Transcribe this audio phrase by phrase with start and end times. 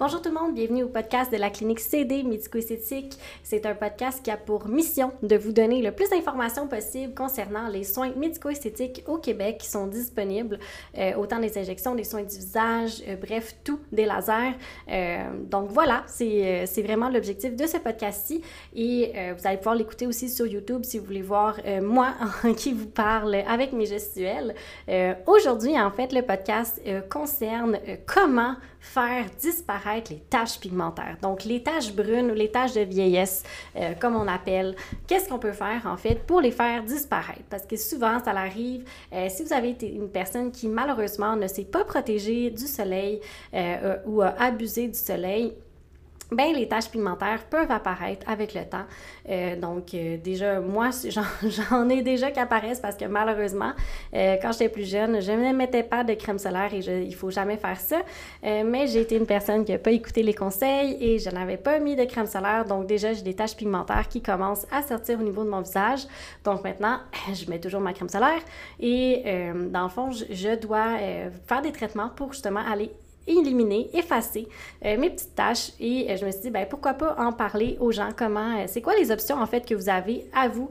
[0.00, 3.18] Bonjour tout le monde, bienvenue au podcast de la clinique CD médico-esthétique.
[3.42, 7.68] C'est un podcast qui a pour mission de vous donner le plus d'informations possible concernant
[7.68, 10.58] les soins médico-esthétiques au Québec qui sont disponibles,
[10.96, 14.56] euh, autant des injections, des soins du visage, euh, bref, tout, des lasers.
[14.88, 18.40] Euh, donc voilà, c'est vraiment l'objectif de ce podcast-ci
[18.74, 22.14] et vous allez pouvoir l'écouter aussi sur YouTube si vous voulez voir moi
[22.56, 24.54] qui vous parle avec mes gestuels.
[25.26, 26.80] Aujourd'hui, en fait, le podcast
[27.10, 31.16] concerne comment faire disparaître les taches pigmentaires.
[31.22, 33.42] Donc, les taches brunes ou les taches de vieillesse,
[33.76, 34.74] euh, comme on appelle,
[35.06, 37.44] qu'est-ce qu'on peut faire en fait pour les faire disparaître?
[37.50, 41.46] Parce que souvent, ça arrive, euh, si vous avez été une personne qui malheureusement ne
[41.46, 43.20] s'est pas protégée du soleil
[43.54, 45.54] euh, ou a abusé du soleil,
[46.32, 48.84] ben les taches pigmentaires peuvent apparaître avec le temps.
[49.28, 50.90] Euh, donc, euh, déjà, moi,
[51.42, 53.72] j'en ai déjà qui apparaissent parce que malheureusement,
[54.14, 57.14] euh, quand j'étais plus jeune, je ne mettais pas de crème solaire et je, il
[57.14, 58.00] faut jamais faire ça.
[58.42, 61.78] mais j'ai été une personne qui n'a pas écouté les conseils et je n'avais pas
[61.78, 62.64] mis de crème solaire.
[62.64, 66.06] Donc, déjà, j'ai des taches pigmentaires qui commencent à sortir au niveau de mon visage.
[66.44, 66.98] Donc, maintenant,
[67.32, 68.40] je mets toujours ma crème solaire
[68.78, 69.24] et
[69.70, 70.98] dans le fond, je, je dois
[71.46, 72.92] faire des traitements pour justement aller
[73.26, 74.48] éliminer, effacer
[74.84, 77.76] euh, mes petites tâches et euh, je me suis dit, ben, pourquoi pas en parler
[77.80, 80.70] aux gens, comment, euh, c'est quoi les options en fait que vous avez à vous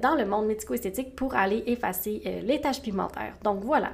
[0.00, 3.34] dans le monde médico-esthétique pour aller effacer les tâches pigmentaires.
[3.42, 3.92] Donc voilà.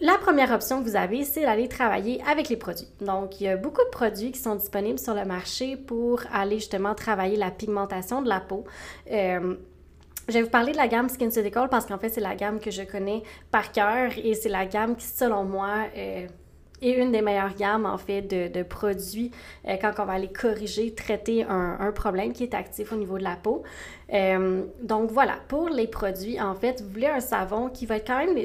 [0.00, 2.88] La première option que vous avez, c'est d'aller travailler avec les produits.
[3.00, 6.56] Donc, il y a beaucoup de produits qui sont disponibles sur le marché pour aller
[6.56, 8.64] justement travailler la pigmentation de la peau.
[9.06, 12.70] Je vais vous parler de la gamme SkinCeuticals parce qu'en fait, c'est la gamme que
[12.70, 15.84] je connais par cœur et c'est la gamme qui, selon moi,
[16.84, 19.30] et une des meilleures gammes, en fait, de, produits
[19.66, 23.22] euh, quand on va aller corriger, traiter un, problème qui est actif au niveau de
[23.22, 23.62] la peau.
[24.12, 28.06] Euh, donc voilà, pour les produits, en fait, vous voulez un savon qui va être
[28.06, 28.36] quand même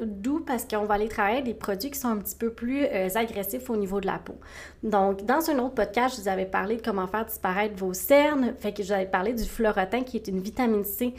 [0.00, 3.08] doux parce qu'on va aller travailler des produits qui sont un petit peu plus euh,
[3.14, 4.36] agressifs au niveau de la peau.
[4.82, 8.54] Donc, dans un autre podcast, je vous avais parlé de comment faire disparaître vos cernes,
[8.58, 11.14] fait que je vous avais parlé du Florotin qui est une vitamine C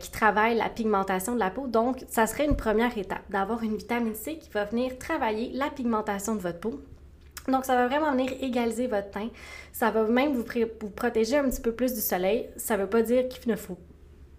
[0.00, 1.68] qui travaille la pigmentation de la peau.
[1.68, 5.70] Donc, ça serait une première étape d'avoir une vitamine C qui va venir travailler la
[5.70, 6.80] pigmentation de votre peau.
[7.48, 9.28] Donc, ça va vraiment venir égaliser votre teint.
[9.72, 10.44] Ça va même vous,
[10.94, 12.48] protéger un petit peu plus du soleil.
[12.56, 13.78] Ça ne veut pas dire qu'il ne faut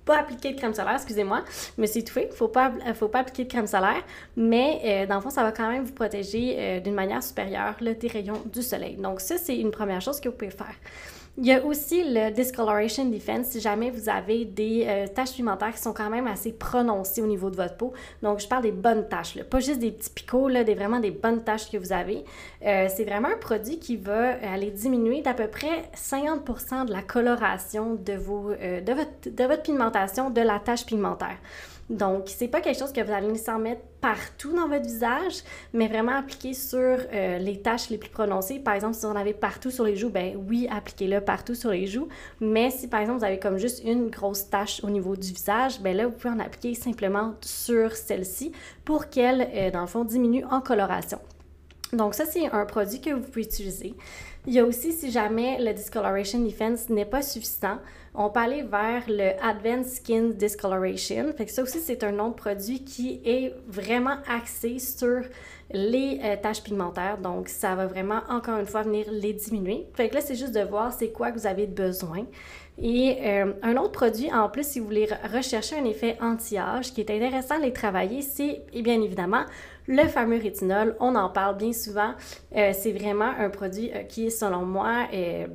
[0.06, 1.44] pas appliquer de crème solaire, excusez-moi,
[1.78, 2.30] mais c'est tout fait.
[2.34, 4.04] Faut pas, faut pas appliquer de crème solaire,
[4.36, 7.76] mais euh, dans le fond, ça va quand même vous protéger euh, d'une manière supérieure
[7.80, 8.96] le des rayons du soleil.
[8.98, 10.76] Donc, ça, c'est une première chose que vous pouvez faire.
[11.36, 15.74] Il y a aussi le discoloration defense si jamais vous avez des euh, taches pigmentaires
[15.74, 17.92] qui sont quand même assez prononcées au niveau de votre peau.
[18.22, 21.10] Donc, je parle des bonnes taches, pas juste des petits picots, là, des, vraiment des
[21.10, 22.24] bonnes taches que vous avez.
[22.64, 27.02] Euh, c'est vraiment un produit qui va aller diminuer d'à peu près 50% de la
[27.02, 31.38] coloration de, vos, euh, votre, de votre pigmentation de la tache pigmentaire.
[31.90, 35.88] Donc, c'est pas quelque chose que vous allez nécessairement mettre partout dans votre visage, mais
[35.88, 38.60] vraiment appliquer sur euh, les taches les plus prononcées.
[38.60, 41.72] Par exemple, si vous en avez partout sur les joues, ben oui, appliquez-le partout sur
[41.72, 42.08] les joues.
[42.42, 45.82] Mais si par exemple vous avez comme juste une grosse tache au niveau du visage,
[45.82, 48.52] ben là, vous pouvez en appliquer simplement sur celle-ci
[48.84, 51.20] pour qu'elle, euh, dans le fond, diminue en coloration.
[51.94, 53.94] Donc ça, c'est un produit que vous pouvez utiliser.
[54.46, 57.78] Il y a aussi, si jamais le Discoloration Defense n'est pas suffisant,
[58.14, 61.32] on peut aller vers le Advanced Skin Discoloration.
[61.38, 65.22] Fait que ça aussi, c'est un de produit qui est vraiment axé sur
[65.72, 67.18] les euh, taches pigmentaires.
[67.20, 69.88] Donc, ça va vraiment, encore une fois, venir les diminuer.
[69.94, 72.26] Fait que là, c'est juste de voir c'est quoi que vous avez besoin.
[72.82, 77.02] Et euh, un autre produit, en plus, si vous voulez rechercher un effet anti-âge, qui
[77.02, 79.46] est intéressant de les travailler, c'est bien évidemment
[79.88, 80.96] le fameux rétinol.
[81.00, 82.14] On en parle bien souvent.
[82.56, 85.08] Euh, c'est vraiment un produit euh, qui, selon moi,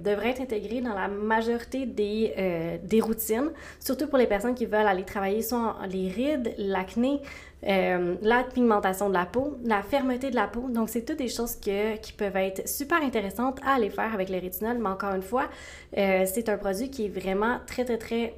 [0.02, 3.50] devrait être intégré dans la majorité des, des routines,
[3.80, 7.20] surtout pour les personnes qui veulent aller travailler sur les rides, l'acné,
[7.66, 10.68] euh, la pigmentation de la peau, la fermeté de la peau.
[10.68, 14.38] Donc, c'est toutes des choses qui peuvent être super intéressantes à aller faire avec le
[14.38, 14.78] rétinol.
[14.78, 15.48] Mais encore une fois,
[15.96, 18.34] euh, c'est un produit qui est vraiment très, très, très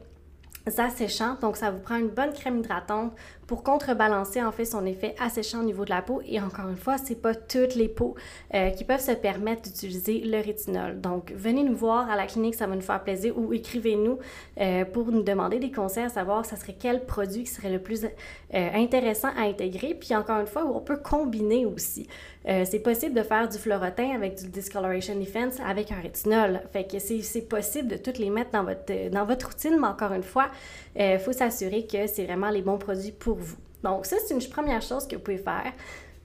[0.79, 1.37] asséchant.
[1.41, 3.13] Donc, ça vous prend une bonne crème hydratante
[3.47, 6.23] pour contrebalancer en fait son effet asséchant au niveau de la peau.
[6.25, 8.15] Et encore une fois, c'est pas toutes les peaux
[8.55, 11.01] euh, qui peuvent se permettre d'utiliser le rétinol.
[11.01, 14.19] Donc, venez nous voir à la clinique, ça va nous faire plaisir, ou écrivez-nous
[14.61, 17.81] euh, pour nous demander des conseils à savoir ça serait quel produit qui serait le
[17.81, 18.09] plus euh,
[18.53, 19.95] intéressant à intégrer.
[19.95, 22.07] Puis encore une fois, on peut combiner aussi.
[22.45, 26.61] C'est possible de faire du Florotin avec du Discoloration Defense avec un rétinol.
[26.73, 30.13] Fait que c'est possible de toutes les mettre dans votre, dans votre routine, mais encore
[30.13, 30.49] une fois,
[30.97, 33.57] il faut s'assurer que c'est vraiment les bons produits pour vous.
[33.83, 35.73] Donc, ça, c'est une première chose que vous pouvez faire.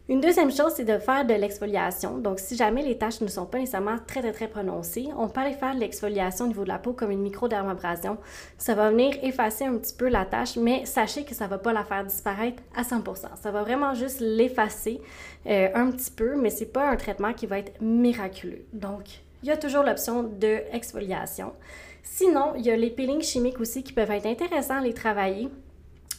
[0.08, 2.20] Une deuxième chose, c'est de faire de l'exfoliation.
[2.20, 5.42] Donc, si jamais les taches ne sont pas nécessairement très, très, très prononcées, on peut
[5.42, 8.20] aller faire de l'exfoliation au niveau de la peau comme une microdermabrasion.
[8.60, 11.58] Ça va venir effacer un petit peu la tache, mais sachez que ça ne va
[11.58, 15.02] pas la faire disparaître à 100% Ça va vraiment juste l'effacer
[15.48, 18.64] euh, un petit peu, mais c'est pas un traitement qui va être miraculeux.
[18.74, 19.06] Donc,
[19.42, 21.54] il y a toujours l'option de exfoliation.
[22.04, 25.50] Sinon, il y a les peelings chimiques aussi qui peuvent être intéressants à les travailler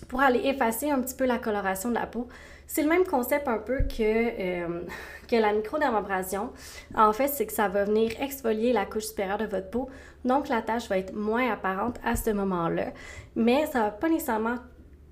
[0.08, 2.26] pour aller effacer un petit peu la coloration de la peau.
[2.66, 4.82] C'est le même concept un peu que, euh,
[5.28, 6.50] que la microdermabrasion.
[6.94, 9.88] En fait, c'est que ça va venir exfolier la couche supérieure de votre peau.
[10.24, 12.92] Donc, la tache va être moins apparente à ce moment-là.
[13.36, 14.56] Mais ça va pas nécessairement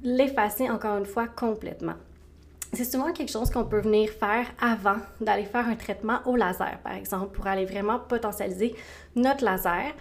[0.03, 1.95] l'effacer, encore une fois, complètement.
[2.75, 6.79] C'est souvent quelque chose qu'on peut venir faire avant d'aller faire un traitement au laser,
[6.83, 8.75] par exemple, pour aller vraiment potentialiser
[9.15, 9.93] notre laser.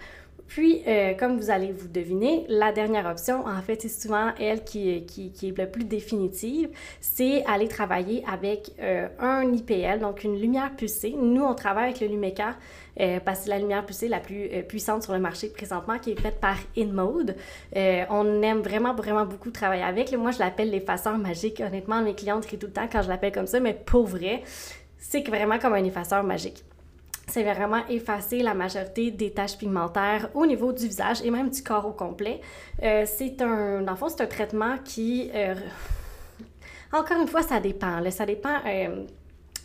[0.46, 4.62] Puis, euh, comme vous allez vous deviner, la dernière option, en fait, c'est souvent elle
[4.62, 6.68] qui, est la plus définitive,
[7.00, 11.14] c'est aller travailler avec euh, un IPL, donc une lumière pulsée.
[11.18, 12.56] Nous, on travaille avec le Lumeka
[13.00, 16.12] euh, parce que c'est la lumière pulsée la plus puissante sur le marché présentement, qui
[16.12, 17.34] est faite par InMode.
[17.74, 20.12] on aime vraiment, vraiment beaucoup travailler avec.
[20.12, 21.60] Moi, je l'appelle l'effaceur magique.
[21.66, 24.42] Honnêtement, mes clientes rient tout le temps quand je l'appelle comme ça, mais pour vrai,
[24.98, 26.64] c'est vraiment comme un effaceur magique
[27.26, 31.62] c'est vraiment effacer la majorité des taches pigmentaires au niveau du visage et même du
[31.62, 32.40] corps au complet.
[32.82, 35.54] Euh, c'est un, dans fond, c'est un traitement qui, euh,
[36.92, 37.98] encore une fois, ça dépend.
[38.10, 39.04] ça dépend euh,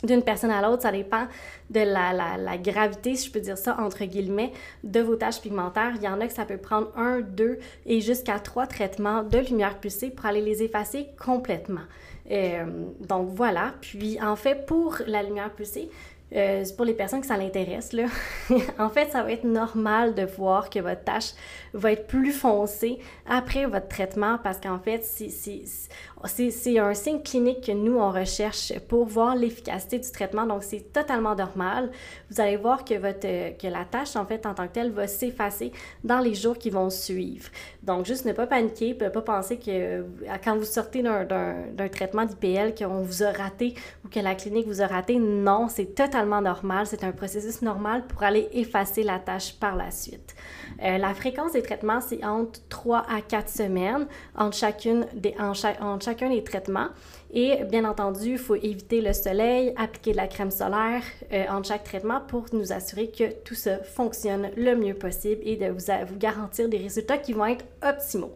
[0.02, 1.26] d'une personne à l'autre, ça dépend
[1.68, 4.52] de la, gravité, si je peux dire ça, entre guillemets,
[4.82, 5.92] de vos taches pigmentaires.
[5.96, 9.38] Il y en a que ça peut prendre un, deux et jusqu'à trois traitements de
[9.38, 11.82] lumière pulsée pour aller les effacer complètement.
[13.00, 13.74] donc voilà.
[13.82, 15.90] Puis en fait, pour la lumière pulsée,
[16.34, 18.06] euh, pour les personnes que ça l'intéresse, là,
[18.78, 21.32] en fait, ça va être normal de voir que votre tâche
[21.74, 22.98] va être plus foncée
[23.28, 25.04] après votre traitement parce qu'en fait,
[26.24, 30.46] c'est un signe clinique que nous, on recherche pour voir l'efficacité du traitement.
[30.46, 31.90] Donc, c'est totalement normal.
[32.30, 35.06] Vous allez voir que, votre, que la tâche, en fait, en tant que telle, va
[35.06, 35.72] s'effacer
[36.04, 37.48] dans les jours qui vont suivre.
[37.82, 40.04] Donc, juste ne pas paniquer, ne pas penser que
[40.44, 43.74] quand vous sortez d'un traitement d'IPL, qu'on vous a raté
[44.04, 45.18] ou que la clinique vous a raté.
[45.18, 46.86] Non, c'est totalement normal.
[46.86, 50.34] C'est un processus normal pour aller effacer la tâche par la suite.
[50.82, 54.06] Euh, la fréquence des traitements, c'est entre 3 à 4 semaines
[54.36, 55.52] entre, chacune des, en
[56.10, 56.88] chacun des traitements.
[57.32, 61.02] Et bien entendu, il faut éviter le soleil, appliquer de la crème solaire
[61.32, 65.68] euh, chaque traitement pour nous assurer que tout ça fonctionne le mieux possible et de
[65.68, 68.32] vous, vous garantir des résultats qui vont être optimaux.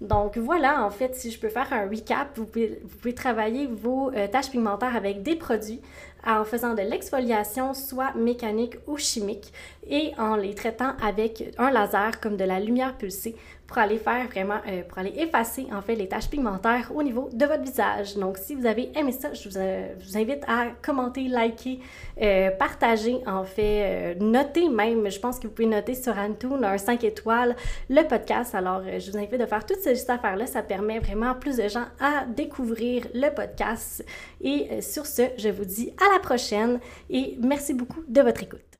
[0.00, 4.26] Donc voilà, en fait, si je peux faire un recap, vous pouvez, travailler vos euh,
[4.28, 5.82] tâches pigmentaires avec des produits
[6.26, 9.52] en faisant de l'exfoliation, soit mécanique ou chimique,
[9.86, 13.36] et en les traitant avec un laser comme de la lumière pulsée
[13.70, 17.30] pour aller faire vraiment, euh, pour aller effacer en fait les taches pigmentaires au niveau
[17.32, 18.16] de votre visage.
[18.16, 21.78] Donc si vous avez aimé ça, je vous, euh, invite à commenter, liker,
[22.20, 26.78] euh, partager en fait, noter même, je pense que vous pouvez noter sur Antoon un
[26.78, 27.54] 5 étoiles
[27.88, 28.56] le podcast.
[28.56, 31.86] Alors je vous invite à faire toutes ces affaires-là, ça permet vraiment plus de gens
[32.00, 34.04] à découvrir le podcast.
[34.40, 38.62] Et sur ce, je vous dis à la prochaine et merci beaucoup de votre écoute.